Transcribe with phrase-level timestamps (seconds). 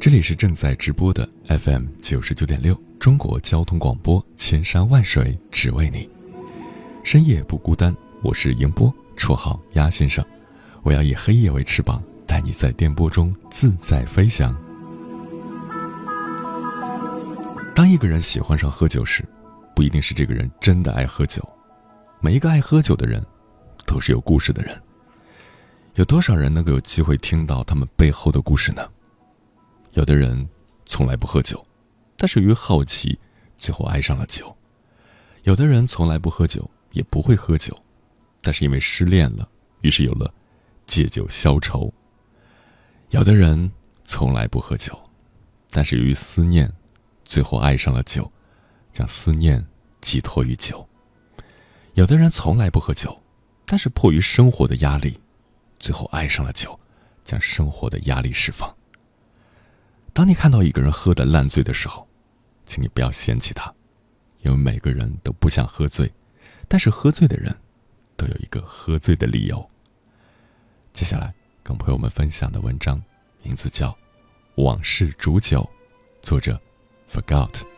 [0.00, 2.74] 这里是正在直播的 FM 九十九点六。
[2.98, 6.08] 中国交通广播，千山万水只为你，
[7.04, 7.94] 深夜不孤单。
[8.22, 10.24] 我是迎波，绰号鸭先生。
[10.82, 14.56] 我要以黑夜为翅膀，带你在电波中自在飞翔。
[17.74, 19.22] 当一个人喜欢上喝酒时，
[19.76, 21.46] 不一定是这个人真的爱喝酒。
[22.22, 23.22] 每一个爱喝酒的人，
[23.84, 24.74] 都是有故事的人。
[25.96, 28.82] 有多少人能够有机会听到他们背后的故事呢？
[30.00, 30.48] 有的人
[30.86, 31.62] 从来不喝酒。
[32.16, 33.18] 但是由，于好奇，
[33.58, 34.56] 最后爱上了酒。
[35.42, 37.78] 有的人从来不喝酒，也不会喝酒，
[38.40, 39.46] 但是因为失恋了，
[39.82, 40.32] 于是有了
[40.86, 41.92] 借酒消愁。
[43.10, 43.70] 有的人
[44.04, 44.98] 从来不喝酒，
[45.70, 46.72] 但是由于思念，
[47.26, 48.30] 最后爱上了酒，
[48.94, 49.62] 将思念
[50.00, 50.88] 寄托于酒。
[51.92, 53.20] 有的人从来不喝酒，
[53.66, 55.20] 但是迫于生活的压力，
[55.78, 56.80] 最后爱上了酒，
[57.22, 58.74] 将生活的压力释放。
[60.12, 62.06] 当你看到一个人喝得烂醉的时候，
[62.66, 63.72] 请你不要嫌弃他，
[64.40, 66.12] 因为每个人都不想喝醉，
[66.68, 67.56] 但是喝醉的人，
[68.16, 69.70] 都有一个喝醉的理由。
[70.92, 71.32] 接下来
[71.62, 73.02] 跟朋友们分享的文章，
[73.44, 73.90] 名字叫
[74.62, 75.62] 《往事煮酒》，
[76.26, 76.60] 作者
[77.10, 77.69] ：Forgot。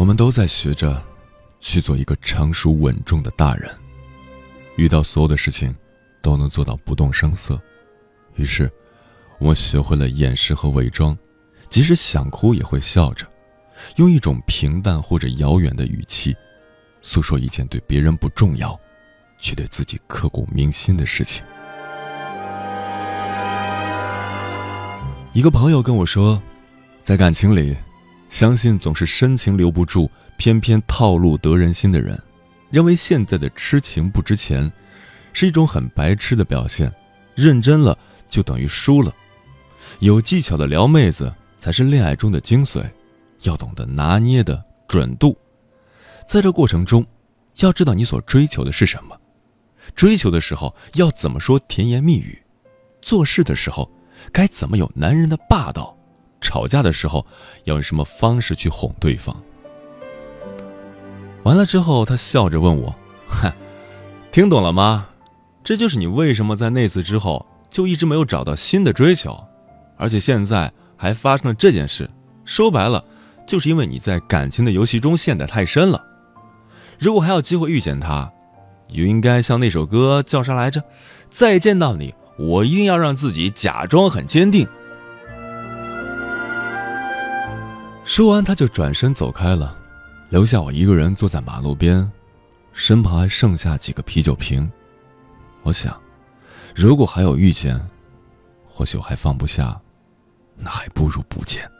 [0.00, 1.04] 我们都在学着
[1.60, 3.70] 去做一个成熟稳重的大人，
[4.76, 5.76] 遇到所有的事情
[6.22, 7.60] 都能做到不动声色。
[8.36, 8.72] 于是，
[9.38, 11.14] 我们学会了掩饰和伪装，
[11.68, 13.26] 即使想哭也会笑着，
[13.96, 16.34] 用一种平淡或者遥远的语气，
[17.02, 18.80] 诉说一件对别人不重要，
[19.38, 21.44] 却对自己刻骨铭心的事情。
[25.34, 26.42] 一个朋友跟我说，
[27.04, 27.76] 在感情里。
[28.30, 32.18] 相信总是深情留不住，偏偏套路得人心的人，
[32.70, 34.72] 认为现在的痴情不值钱，
[35.32, 36.90] 是一种很白痴的表现。
[37.34, 37.96] 认真了
[38.28, 39.14] 就等于输了，
[39.98, 42.88] 有技巧的撩妹子才是恋爱中的精髓，
[43.42, 45.36] 要懂得拿捏的准度。
[46.28, 47.04] 在这过程中，
[47.56, 49.18] 要知道你所追求的是什么，
[49.96, 52.40] 追求的时候要怎么说甜言蜜语，
[53.02, 53.90] 做事的时候
[54.32, 55.96] 该怎么有男人的霸道。
[56.40, 57.26] 吵架的时候
[57.64, 59.36] 要用什么方式去哄对方？
[61.42, 62.94] 完了之后，他笑着问我
[63.26, 63.50] ：“哼，
[64.30, 65.06] 听懂了吗？
[65.62, 69.38] 这就是你为什么在那次之后就一直没有找到新的追求，
[69.96, 72.08] 而且现在还发生了这件事。
[72.44, 73.04] 说白了，
[73.46, 76.02] 就是因为你在感情的游戏中陷得太深了。
[76.98, 78.30] 如果还有机会遇见他，
[78.88, 80.82] 你就应该像那首歌叫啥来着？
[81.30, 84.66] 再见到你，我一定要让自己假装很坚定。”
[88.04, 89.76] 说完，他就转身走开了，
[90.30, 92.10] 留下我一个人坐在马路边，
[92.72, 94.70] 身旁还剩下几个啤酒瓶。
[95.62, 95.98] 我想，
[96.74, 97.80] 如果还有遇见，
[98.66, 99.80] 或许我还放不下，
[100.56, 101.70] 那还不如不见。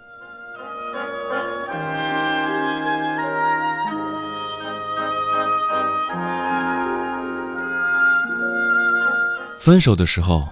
[9.58, 10.48] 分手的时候，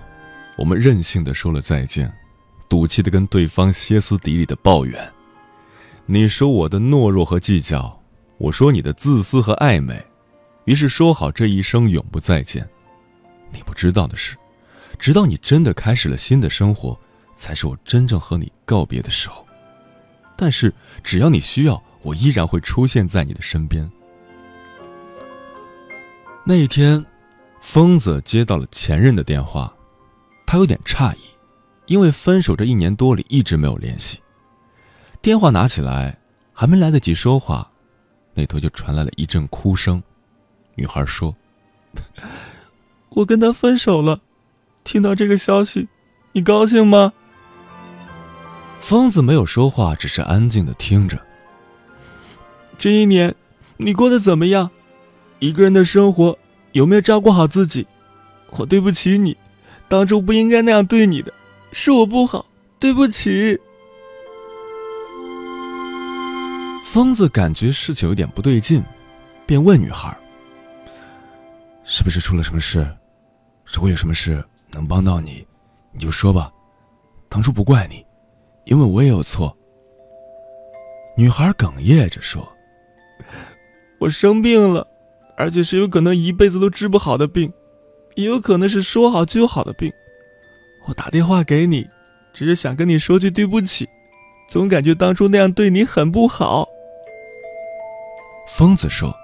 [0.57, 2.13] 我们任性的说了再见，
[2.69, 5.13] 赌气的跟对方歇斯底里的抱怨。
[6.11, 8.03] 你说我的懦弱和计较，
[8.39, 10.03] 我说你的自私和暧昧，
[10.65, 12.67] 于是说好这一生永不再见。
[13.53, 14.35] 你不知道的是，
[14.99, 16.99] 直到你真的开始了新的生活，
[17.37, 19.47] 才是我真正和你告别的时候。
[20.35, 20.73] 但是
[21.05, 23.87] 只要你需要，我依然会出现在你的身边。
[26.43, 27.05] 那一天，
[27.61, 29.71] 疯子接到了前任的电话，
[30.47, 31.19] 他有点诧异，
[31.85, 34.19] 因为分手这一年多里一直没有联系。
[35.29, 36.17] 电话拿起来，
[36.55, 37.71] 还没来得及说话，
[38.33, 40.03] 那头就传来了一阵哭声。
[40.75, 41.37] 女孩说
[43.13, 44.23] ：“我跟他分手了。”
[44.85, 45.87] 听到这个消息，
[46.33, 47.13] 你高兴吗？
[48.81, 51.21] 疯子没有说话，只是安静的听着。
[52.79, 53.35] 这一年，
[53.77, 54.71] 你过得怎么样？
[55.41, 56.39] 一个人的生活
[56.73, 57.87] 有没有照顾好自己？
[58.53, 59.37] 我对不起你，
[59.89, 61.31] 当初不应该那样对你的，
[61.71, 62.47] 是我不好，
[62.79, 63.61] 对不起。
[66.91, 68.83] 疯子感觉事情有点不对劲，
[69.45, 70.17] 便问女孩
[71.85, 72.79] ：“是不是出了什么事？
[73.67, 75.47] 如果有什么事能帮到你，
[75.93, 76.51] 你就说吧。
[77.29, 78.03] 当初不怪你，
[78.65, 79.55] 因为我也有错。”
[81.15, 82.51] 女孩哽咽着说
[84.01, 84.87] ：“我生病了。”
[85.37, 87.53] 而且是有可能一辈子都治不好的病，
[88.15, 89.93] 也有可能是说好就好的病。
[90.87, 91.87] 我打电话给你，
[92.33, 93.87] 只是想跟你说句对不起，
[94.49, 96.67] 总感觉当初那样对你很不好。
[98.49, 99.15] 疯子说：“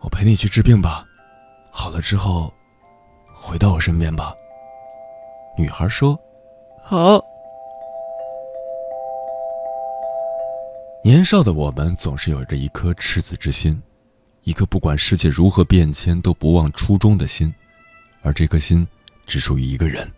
[0.00, 1.04] 我陪你去治病吧，
[1.70, 2.52] 好了之后，
[3.34, 4.34] 回到我身边吧。”
[5.56, 6.18] 女孩说
[6.82, 7.22] ：“好。”
[11.04, 13.80] 年少的我们总是有着一颗赤子之心。
[14.44, 17.54] 一颗不管世界如何变迁都不忘初衷的心，
[18.22, 18.84] 而这颗心
[19.24, 20.10] 只属于一个人。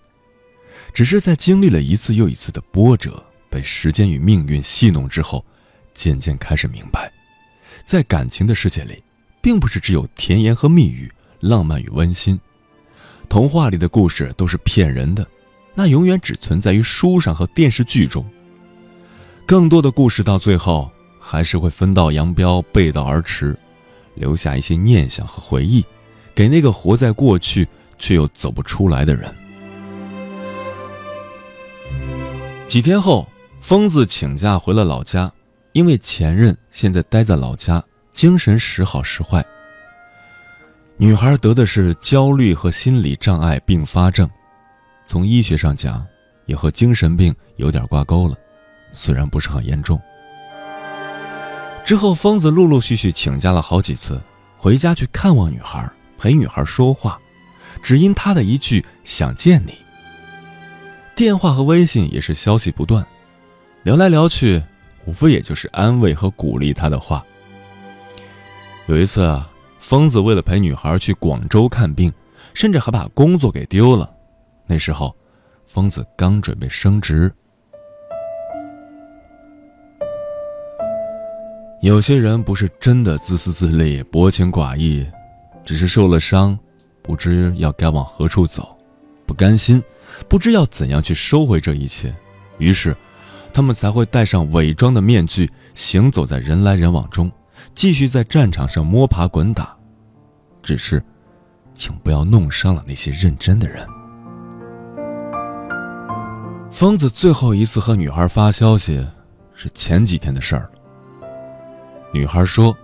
[0.94, 5.44] 只是在经历了一次又一次的波折，被时间与命运戏弄之后，
[5.92, 7.12] 渐渐开始明白，
[7.84, 9.02] 在感情的世界里，
[9.40, 11.10] 并不是只有甜言和蜜语、
[11.40, 12.38] 浪漫与温馨。
[13.28, 15.26] 童话里的故事都是骗人的，
[15.75, 18.25] 那永远只存在于书上和电视剧中。
[19.46, 20.90] 更多的故事到最后
[21.20, 23.56] 还是会分道扬镳、背道而驰。
[24.14, 25.84] 留下一些念想和回忆，
[26.36, 27.66] 给那个活在过去
[27.98, 29.34] 却又走不出来的人。
[32.69, 33.28] 几天后，
[33.60, 35.32] 疯子请假回了老家，
[35.74, 37.82] 因为前任现在待在老家，
[38.12, 39.44] 精神时好时坏。
[40.96, 44.30] 女孩得的是焦虑和心理障碍并发症，
[45.04, 46.06] 从医学上讲，
[46.46, 48.36] 也和精神病有点挂钩了，
[48.92, 50.00] 虽然不是很严重。
[51.84, 54.22] 之后，疯子陆陆续续请假了好几次，
[54.56, 57.18] 回家去看望女孩，陪女孩说话，
[57.82, 59.76] 只因他的一句“想见你”。
[61.16, 63.04] 电话和微信也是消息不断，
[63.82, 64.62] 聊来聊去，
[65.06, 67.24] 无非也就是安慰和鼓励他的话。
[68.86, 72.12] 有一次啊，疯子为了陪女孩去广州看病，
[72.52, 74.12] 甚至还把工作给丢了。
[74.66, 75.14] 那时候，
[75.64, 77.32] 疯子刚准备升职。
[81.80, 85.06] 有些人不是真的自私自利、薄情寡义，
[85.66, 86.58] 只是受了伤，
[87.02, 88.74] 不知要该往何处走，
[89.26, 89.82] 不甘心，
[90.26, 92.14] 不知要怎样去收回这一切，
[92.56, 92.96] 于是，
[93.54, 97.30] 他们才会戴上伪装的面具，行走在人来人往中，
[97.72, 99.74] 继续在战场上摸爬滚打。
[100.60, 101.00] 只是，
[101.72, 103.86] 请不要弄伤了那些认真的人。
[106.68, 109.06] 疯子最后一次和女孩发消息，
[109.54, 110.70] 是前几天的事儿了。
[112.12, 112.76] 女孩说：“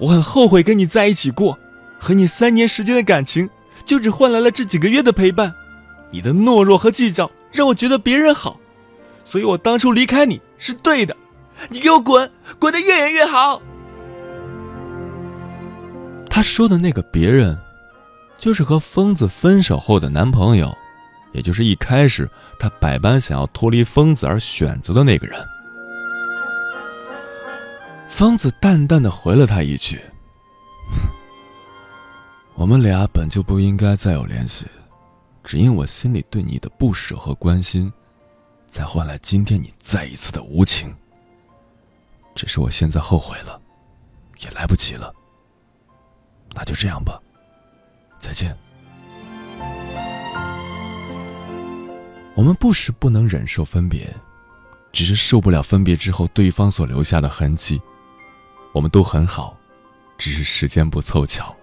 [0.00, 1.58] 我很后悔跟你在一起过，
[2.00, 3.50] 和你三年时间的感情，
[3.84, 5.54] 就只换来了这几个月的陪伴。
[6.10, 8.58] 你的懦弱和计较让我觉得别人好，
[9.26, 11.14] 所以我当初离开你是对的。
[11.68, 13.60] 你给我滚，滚得越远越好。”
[16.30, 17.58] 他说的那个别人，
[18.38, 20.72] 就是和疯子分手后的男朋友，
[21.32, 25.36] 也就是一开始他百般想要脱离疯子而选择的那个人。
[28.08, 29.98] 疯子淡淡的回了他一句
[32.54, 34.66] ：“我们俩本就不应该再有联系，
[35.42, 37.90] 只因我心里对你的不舍和关心，
[38.76, 40.94] 才换来今天你再一次的无情。
[42.34, 43.58] 只是我现在后悔了，
[44.40, 45.14] 也来不及了。
[46.52, 47.18] 那就这样吧，
[48.18, 48.54] 再见。
[52.34, 54.14] 我们不是不能忍受分别，
[54.92, 57.80] 只是受不了分别之后对方所留下的痕迹。”
[58.74, 59.56] 我们都很好，
[60.18, 61.56] 只是时间不凑巧，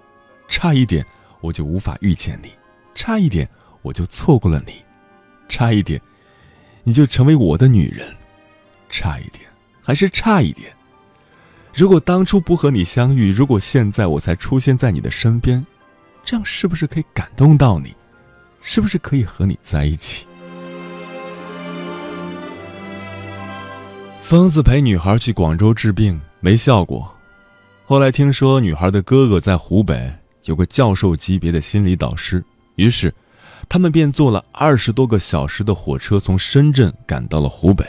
[0.47, 1.05] 差一点
[1.41, 2.51] 我就无法遇见你，
[2.95, 3.47] 差一点
[3.83, 4.83] 我就错过了你，
[5.47, 6.01] 差一点
[6.83, 8.07] 你就成为我的女人，
[8.89, 9.45] 差一点
[9.81, 10.71] 还是差一点。
[11.73, 15.65] 如果当初不和你相遇，如果现在我才出现在你的身边，
[16.23, 17.95] 这样是不是可以感动到你？
[18.61, 20.25] 是不是可以和你在一起？
[24.21, 26.19] 疯子陪女孩去广州治病。
[26.39, 27.09] 没效果，
[27.85, 30.13] 后来听说女孩的哥哥在湖北
[30.43, 32.43] 有个教授级别的心理导师，
[32.75, 33.13] 于是
[33.69, 37.85] 他们便坐了二十多个小时的火车从深圳赶到了湖北。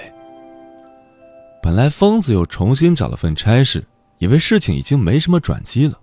[1.63, 3.85] 本来疯子又重新找了份差事，
[4.19, 5.99] 以为事情已经没什么转机了，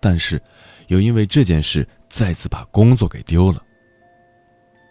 [0.00, 0.40] 但是
[0.88, 3.62] 又因为这件事再次把工作给丢了。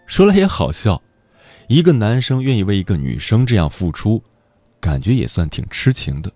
[0.05, 1.01] 说来也好笑，
[1.67, 4.24] 一个男生愿意为一个女生这样付出，
[4.79, 6.32] 感觉也算挺痴情的。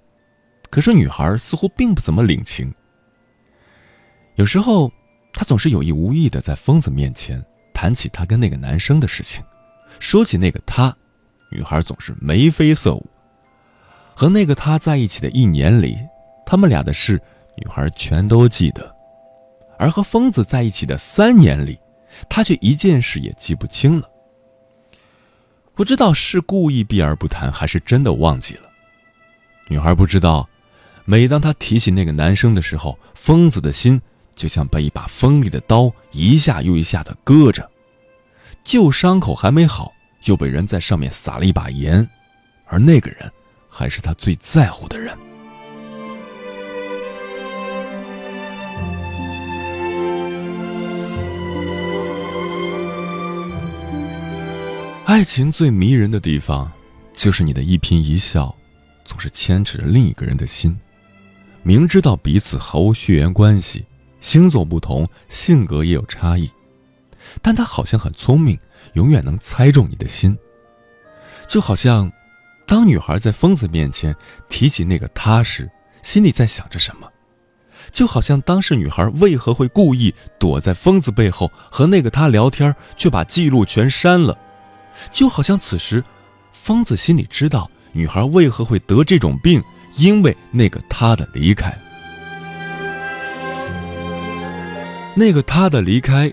[0.69, 2.74] 可是女孩似乎并不怎么领情。
[4.36, 4.91] 有时候，
[5.31, 7.43] 她总是有意无意的在疯子面前
[7.79, 9.41] 谈起她跟那个男生的事情，
[10.01, 10.93] 说起那个他，
[11.50, 13.09] 女孩总是眉飞色舞。
[14.13, 15.98] 和那个他在一起的一年里，
[16.45, 17.21] 他们俩的事，
[17.55, 18.83] 女孩全都记得；
[19.77, 21.79] 而和疯子在一起的三年里，
[22.27, 24.09] 她却一件事也记不清了。
[25.74, 28.63] 不知道是故意避而不谈，还是真的忘记了。
[29.69, 30.50] 女孩不知道。
[31.05, 34.01] 每当她提起那个男生的时候，疯子的心
[34.39, 37.69] 就像被一把锋利的刀一下又一下的割着，
[38.63, 39.91] 旧伤口还没好，
[40.24, 42.10] 又被人在上面撒了一把盐，
[42.65, 43.29] 而那个人
[43.67, 45.13] 还是他最在乎的人。
[55.03, 56.72] 爱情最迷人的地方，
[57.13, 58.55] 就是你的一颦一笑，
[59.03, 60.79] 总是牵扯着另一个人的心。
[61.62, 63.86] 明知道彼此毫无血缘关系，
[64.21, 66.51] 星座不同，性格也有差异，
[67.41, 68.59] 但他好像很聪明，
[68.93, 70.38] 永远能猜中你的心。
[71.47, 72.11] 就好像，
[72.67, 74.15] 当女孩在疯子面前
[74.49, 75.69] 提起那个他时，
[76.03, 77.07] 心里在想着什么；
[77.91, 84.38] 就好像当时女孩为何会故意躲在疯子背后和那个他聊天，却把记录全删了；
[85.11, 86.03] 就好像此时，
[86.51, 89.63] 疯子心里知道女孩为何会得这种病。
[89.95, 91.75] 因为那个他的离开，
[95.19, 96.31] 那个他的离开，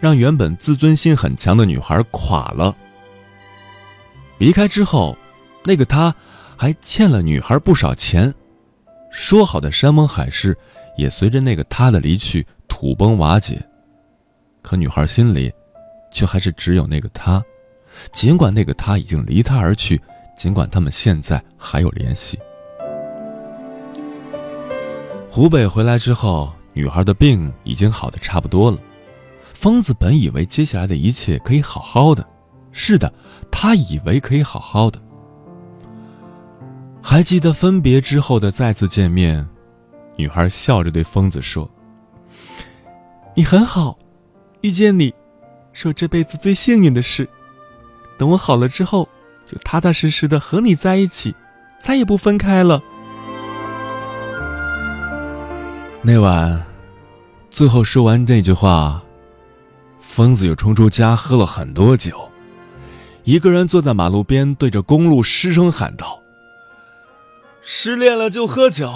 [0.00, 2.74] 让原本自尊心很强的女孩垮了。
[4.38, 5.14] 离开之后，
[5.62, 6.14] 那个他
[6.56, 8.32] 还欠了女孩不少钱，
[9.10, 10.56] 说好的山盟海誓
[10.96, 13.62] 也随着那个他的离去土崩瓦解。
[14.62, 15.52] 可女孩心里，
[16.10, 17.44] 却还是只有那个他，
[18.14, 20.00] 尽管那个他已经离她而去，
[20.38, 22.38] 尽管他们现在还有联系。
[25.28, 28.78] 湖北回来之后，女孩的病已经好的差不多了。
[29.54, 32.28] 疯子本以为接下来的一切可以好好的，
[32.70, 33.10] 是的，
[33.50, 35.00] 他以为可以好好的。
[37.02, 39.48] 还记得分别之后的再次见面，
[40.16, 41.66] 女孩笑着对疯子说
[43.34, 43.96] ：“你很好，
[44.60, 45.14] 遇见你，
[45.72, 47.26] 是我这辈子最幸运的事。
[48.18, 49.08] 等我好了之后，
[49.46, 51.34] 就踏踏实实的和你在一起，
[51.80, 52.82] 再也不分开了。”
[56.08, 56.64] 那晚，
[57.50, 59.02] 最后说完这句话，
[60.00, 62.30] 疯子又冲出家喝了很多酒，
[63.24, 66.22] 一个人坐在马路边，对着公路失声喊道
[67.60, 68.94] ：“失恋了就喝酒，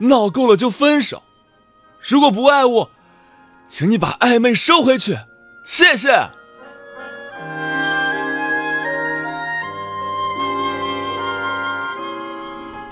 [0.00, 1.22] 闹够了就分手。
[2.02, 2.90] 如果不爱我，
[3.66, 5.16] 请你把暧昧收回去，
[5.64, 6.10] 谢谢。”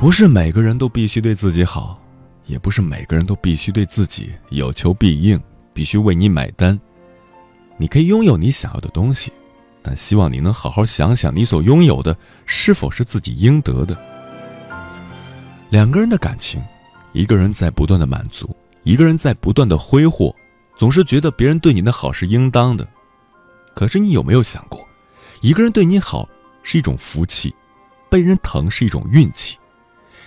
[0.01, 2.02] 不是每个人都必须对自己好。
[2.47, 5.41] 也不是每个人都必须对自己有求必应，
[5.73, 6.79] 必须为你买单。
[7.79, 9.33] 你可以拥有你想要的东西，
[9.83, 13.97] 但希望你能好好想想，你所拥有的是否是自己应得的。
[15.71, 16.63] 两个人的感情，
[17.13, 20.35] 一个人在不断的满足，一个人在不断的挥霍，
[20.77, 22.87] 总是觉得别人对你的好是应当的。
[23.75, 24.87] 可是你有没有想过，
[25.41, 26.29] 一个人对你好
[26.63, 27.55] 是一种福气，
[28.11, 29.57] 被人疼是一种运气。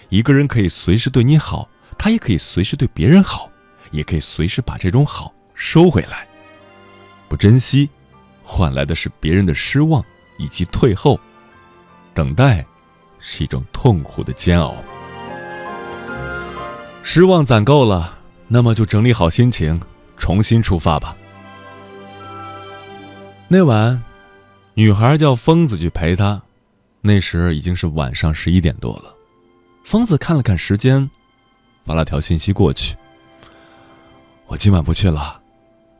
[0.09, 1.69] 一个人可以随时对你好。
[1.97, 3.49] 他也可以随时对别人好，
[3.91, 6.27] 也可以随时把这种好收回来。
[7.27, 7.89] 不珍惜，
[8.43, 10.03] 换来的是别人的失望
[10.37, 11.19] 以及退后。
[12.13, 12.65] 等待，
[13.19, 14.75] 是一种痛苦的煎熬。
[17.03, 19.81] 失望攒够了，那么就整理好心情，
[20.17, 21.15] 重新出发吧。
[23.47, 24.03] 那晚，
[24.75, 26.41] 女孩叫疯子去陪她，
[27.01, 29.15] 那时已经是晚上十一点多了。
[29.83, 31.09] 疯子看了看时间。
[31.85, 32.95] 发了条信息过去。
[34.47, 35.41] 我今晚不去了，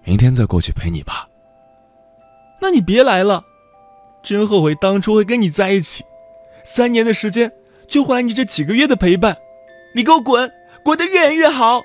[0.04, 1.28] 明天再过去陪你吧。
[2.62, 3.44] 那你别来了，
[4.24, 6.04] 真后悔当初会跟你在一起。
[6.64, 7.52] 三年的时间
[7.88, 9.38] 就换你这几个月的陪伴，
[9.94, 10.52] 你给我滚，
[10.84, 11.84] 滚得越远越好。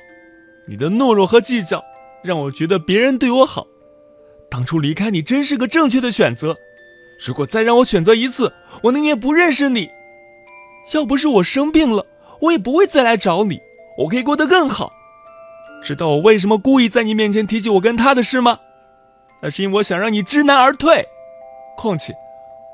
[0.66, 1.84] 你的懦弱和计较
[2.22, 3.66] 让我觉得别人对我好。
[4.50, 6.56] 当初离开你真是个正确的选择。
[7.26, 8.52] 如果再让我选择一次，
[8.84, 9.90] 我宁愿不认识你。
[10.94, 12.06] 要不是我生病了，
[12.40, 13.60] 我也不会再来找你。
[14.00, 14.90] 我可以过得更好。
[15.82, 18.58] 知道我为什么故意在你面前提起我跟他的事吗？
[19.42, 21.06] 那是因为我想让你知难而退。
[21.76, 22.14] 况且，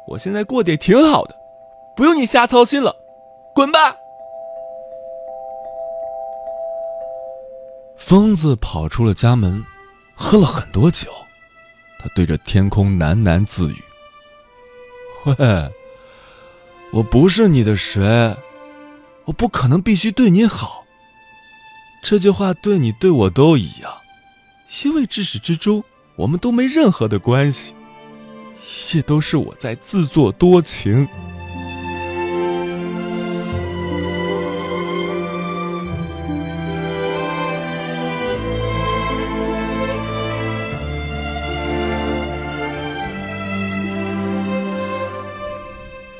[0.08, 1.36] 我现在过得也挺好的，
[1.94, 2.96] 不用你瞎操心了。
[3.54, 3.96] 滚吧！
[7.96, 9.64] 疯子跑出了家门，
[10.14, 11.10] 喝了很多酒，
[11.98, 13.76] 他对着天空喃喃自语
[15.24, 15.70] ：“喂，
[16.92, 18.36] 我不是你的谁，
[19.24, 20.84] 我不可能必须对你好。”
[22.02, 23.92] 这句话对你对我都一样，
[24.84, 25.82] 因为至始至终
[26.14, 27.74] 我们都没任何的关系，
[28.54, 31.08] 一切都是我在自作多情。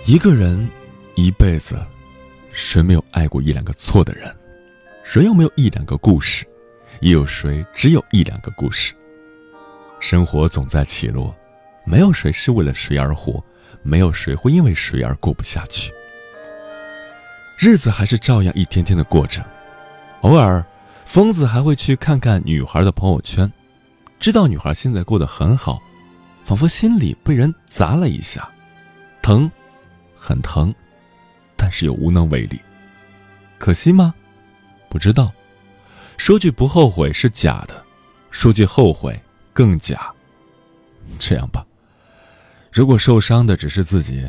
[0.05, 0.69] 一个人
[1.15, 1.81] 一辈子，
[2.53, 4.35] 谁没有爱过一两个错的人？
[5.07, 6.45] 谁又没有一两个故事？
[6.99, 8.93] 也有谁只有一两个故事？
[10.01, 11.33] 生活总在起落，
[11.85, 13.43] 没有谁是为了谁而活，
[13.85, 15.93] 没有谁会因为谁而过不下去。
[17.57, 19.47] 日子还是照样一天天的过着，
[20.23, 20.63] 偶尔，
[21.05, 23.51] 疯子还会去看看女孩的朋友圈，
[24.19, 25.81] 知道女孩现在过得很好，
[26.45, 28.51] 仿佛心里被人砸了一下，
[29.23, 29.49] 疼，
[30.17, 30.75] 很疼，
[31.57, 32.61] 但是又无能为力。
[33.57, 34.13] 可惜吗？
[34.89, 35.33] 不知道，
[36.17, 37.85] 说句不后悔是假的，
[38.31, 39.21] 说句后悔
[39.53, 40.13] 更假。
[41.19, 41.65] 这样吧，
[42.73, 44.29] 如果受伤的只是自己，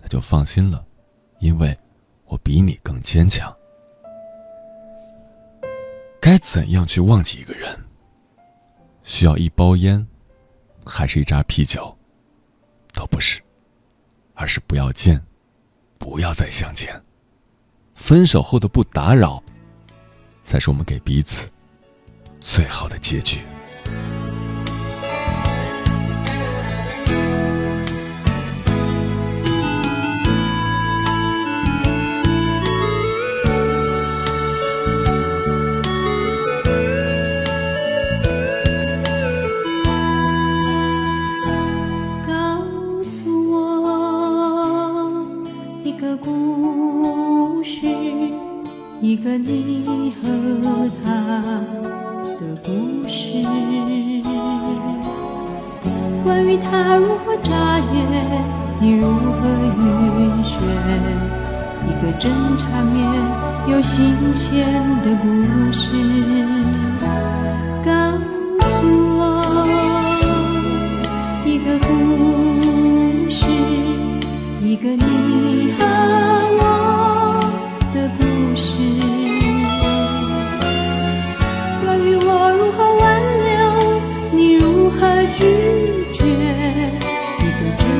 [0.00, 0.84] 那就放心了，
[1.40, 1.76] 因为
[2.24, 3.54] 我比你更坚强。
[6.20, 7.78] 该怎样去忘记一个人？
[9.04, 10.04] 需要一包烟，
[10.84, 11.96] 还是一扎啤酒？
[12.92, 13.40] 都不是，
[14.34, 15.22] 而是不要见，
[15.98, 17.00] 不要再相见。
[17.94, 19.42] 分手后的不打扰。
[20.46, 21.48] 才是我们给彼此
[22.40, 23.40] 最好的结局。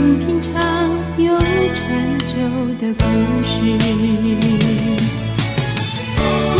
[0.07, 0.53] 听平常
[1.19, 1.37] 又
[1.75, 2.35] 陈旧
[2.79, 3.03] 的故
[3.43, 3.55] 事，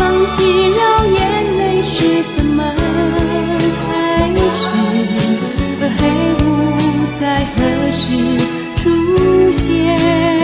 [0.01, 0.03] 忘
[0.37, 0.39] 记
[0.75, 1.17] 了眼
[1.57, 1.95] 泪是
[2.37, 2.59] 怎么
[3.87, 3.87] 开
[4.51, 4.59] 始，
[5.79, 6.01] 和黑
[6.43, 6.45] 雾
[7.21, 7.23] 在
[7.55, 7.57] 何
[7.93, 8.03] 时
[8.83, 8.83] 出
[9.53, 10.36] 现。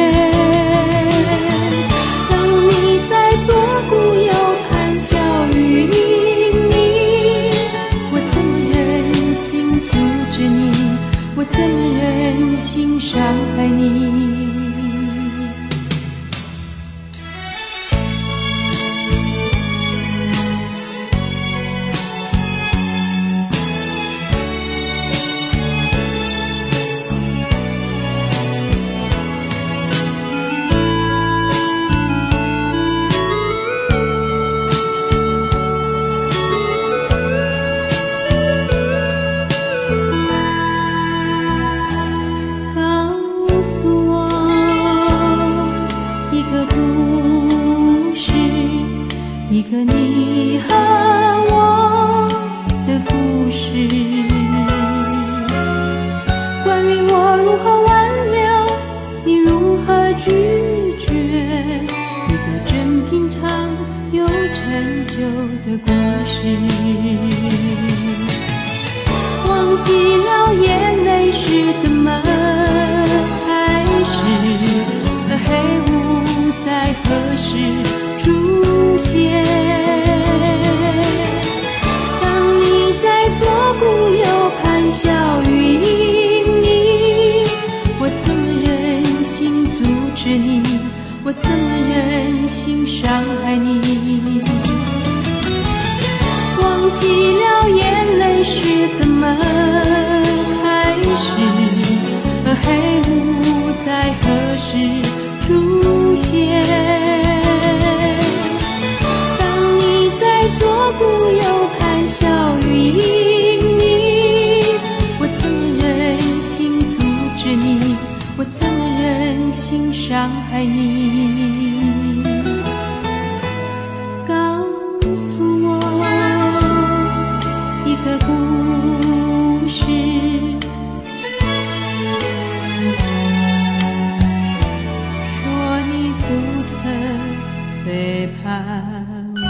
[138.32, 139.42] 曾背叛我。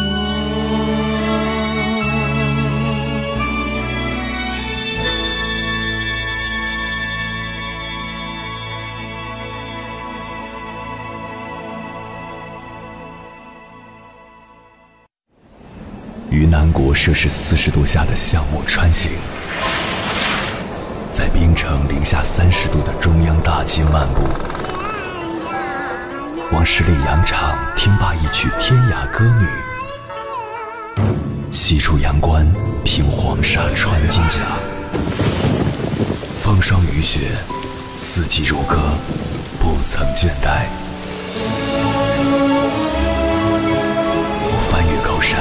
[16.31, 19.13] 于南国摄氏四十度下的项目穿行，
[21.13, 24.23] 在冰城零下三十度的中央大街漫步，
[26.53, 29.47] 往十里洋场听罢一曲天涯歌女，
[31.51, 32.47] 西出阳关
[32.85, 34.41] 凭黄沙穿金甲，
[36.43, 37.21] 风霜雨雪，
[37.97, 38.77] 四季如歌，
[39.59, 40.67] 不曾倦怠。
[44.45, 45.41] 我翻越高山。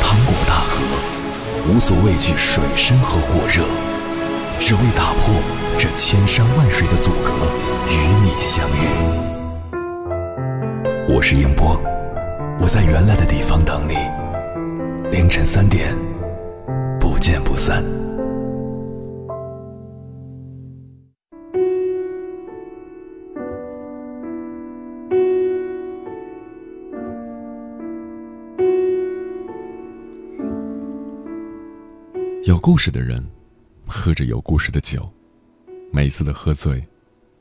[0.00, 0.78] 趟过大河，
[1.68, 3.64] 无所畏惧水深和火热，
[4.60, 5.34] 只为打破
[5.76, 7.32] 这千山万水的阻隔，
[7.90, 9.25] 与你相遇。
[11.08, 11.80] 我是英波，
[12.58, 13.94] 我在原来的地方等你，
[15.08, 15.94] 凌晨三点，
[16.98, 17.80] 不见不散。
[32.42, 33.24] 有故事的人，
[33.86, 35.08] 喝着有故事的酒，
[35.92, 36.82] 每一次的喝醉，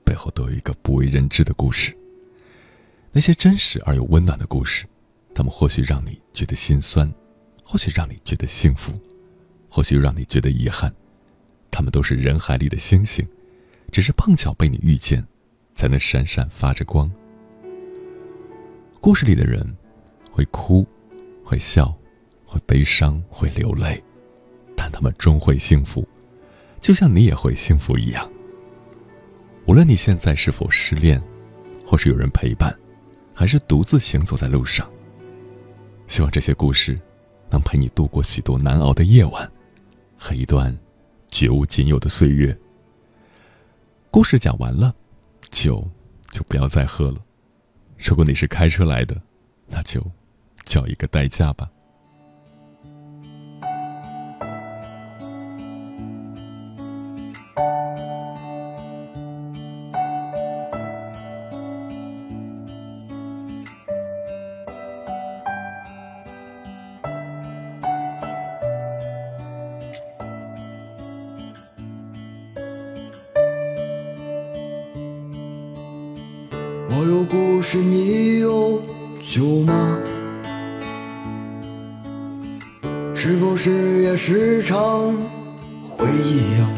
[0.05, 1.91] 背后都有一个不为人知的故事。
[3.17, 4.85] 那些真实而又温暖的故事，
[5.33, 7.09] 他们或许让你觉得心酸，
[7.63, 8.91] 或许让你觉得幸福，
[9.69, 10.93] 或许让你觉得遗憾。
[11.71, 13.25] 他们都是人海里的星星，
[13.89, 15.25] 只是碰巧被你遇见，
[15.75, 17.09] 才能闪闪发着光。
[18.99, 19.65] 故事里的人，
[20.29, 20.85] 会哭，
[21.41, 21.97] 会笑，
[22.45, 24.03] 会悲伤，会流泪。
[24.75, 26.05] 但他们终会幸福，
[26.81, 28.29] 就像你也会幸福一样。
[29.67, 31.23] 无论你现在是否失恋，
[31.85, 32.77] 或是有人陪伴，
[33.35, 34.89] 还是独自行走在路上，
[36.07, 36.97] 希望这些故事
[37.51, 39.51] 能陪你度过许多难熬的夜晚
[40.17, 40.75] 和一段
[41.29, 42.57] 绝无仅有的岁月。
[44.09, 44.95] 故事讲完了，
[45.49, 45.85] 酒
[46.31, 47.17] 就不要再喝了。
[47.97, 49.21] 如果你是开车来的，
[49.67, 50.01] 那就
[50.63, 51.69] 叫一个代驾吧。
[76.97, 78.81] 我有故事，你有
[79.21, 79.99] 酒吗？
[83.13, 85.13] 是不是也时常
[85.89, 86.69] 回忆呀？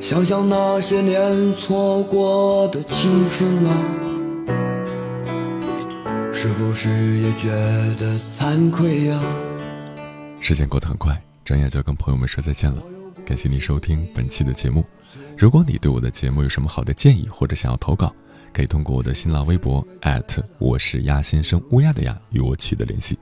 [0.00, 3.70] 想想那些年错过的青春啊，
[6.32, 7.50] 是不是也觉
[8.00, 9.20] 得惭愧呀？
[10.40, 12.82] 时间过得很快，转眼就要跟朋友们说再见了。
[13.24, 14.84] 感谢你收听本期的节目。
[15.36, 18.14] 如果你对我的节目有什么好的建议，或者想要投稿，
[18.52, 19.86] 可以通过我的新浪微博
[20.58, 23.18] 我是鸭先生乌鸦的鸭与我取得联系。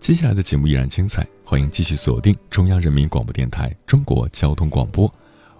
[0.00, 5.12] 接下来的节目依然精彩，欢迎继续锁定中央人民广播电台中国交通广播。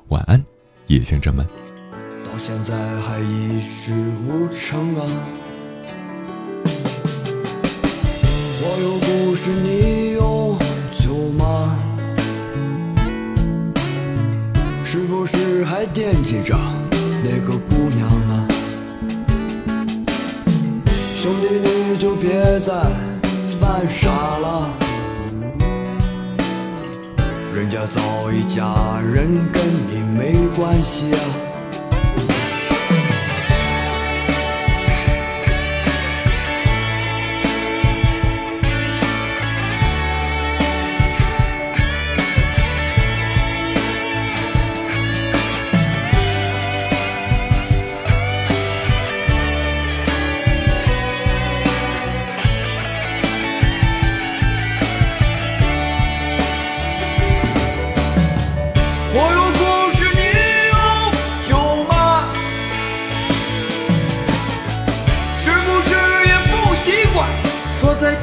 [0.09, 0.43] 晚安，
[0.89, 1.47] 夜行者们。
[2.25, 3.93] 到现在还一事
[4.27, 5.07] 无成啊！
[8.61, 9.14] 我有
[16.05, 16.55] 惦记着
[17.25, 18.47] 那个姑娘呢？
[21.17, 22.75] 兄弟，你就别再
[23.59, 24.69] 犯傻了，
[27.55, 28.67] 人家早已嫁
[29.01, 31.44] 人，跟你没关系啊。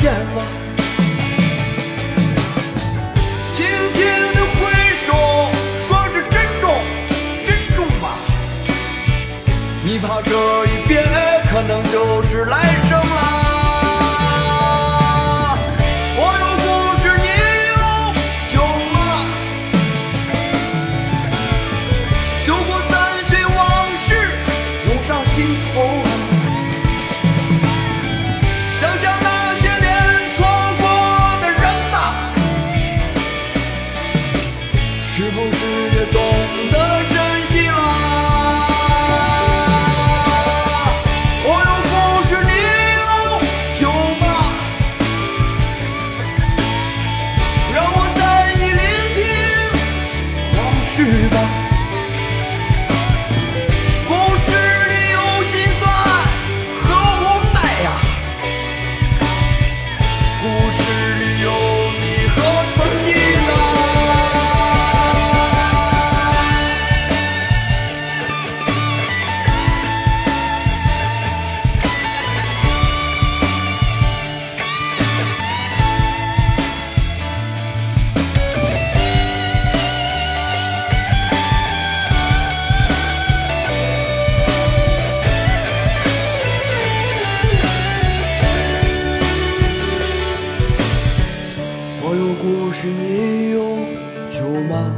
[0.02, 0.42] 见了，
[3.54, 4.00] 轻轻
[4.34, 4.60] 的挥
[4.96, 5.14] 手，
[5.88, 6.74] 说是珍重，
[7.46, 8.18] 珍重吧。
[9.86, 10.20] 你怕
[92.82, 93.60] 是，你有
[94.32, 94.92] 酒吗？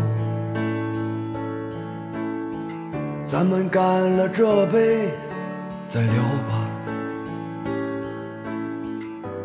[3.27, 3.83] 咱们干
[4.15, 5.11] 了这杯，
[5.89, 6.65] 再聊吧。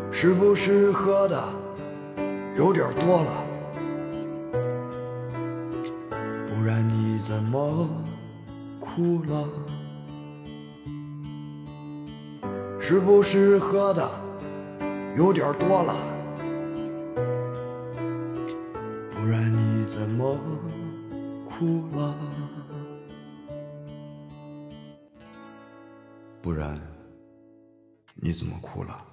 [0.09, 1.43] 是不是喝的
[2.55, 3.43] 有点多了？
[6.47, 7.89] 不然你怎么
[8.79, 9.49] 哭了？
[12.79, 14.09] 是不是喝的
[15.17, 15.93] 有点多了？
[19.29, 20.35] 不然你怎么
[21.45, 22.15] 哭了？
[26.41, 26.81] 不然
[28.15, 29.05] 你怎么哭了？